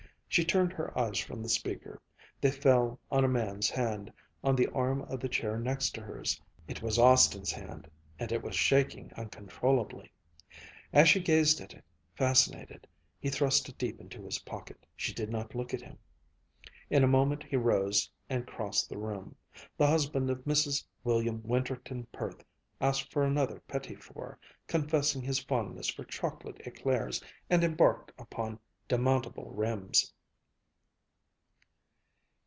[0.33, 2.01] She turned her eyes from the speaker.
[2.39, 4.13] They fell on a man's hand,
[4.45, 6.41] on the arm of the chair next hers.
[6.69, 10.09] It was Austin's hand and it was shaking uncontrollably.
[10.93, 11.83] As she gazed at it,
[12.15, 12.87] fascinated,
[13.19, 14.85] he thrust it deep into his pocket.
[14.95, 15.97] She did not look at him.
[16.89, 19.35] In a moment he rose and crossed the room.
[19.77, 20.85] The husband of Mrs.
[21.03, 22.41] William Winterton Perth
[22.79, 29.51] asked for another petit four, confessing his fondness for chocolate éclairs, and embarked upon demountable
[29.53, 30.13] rims.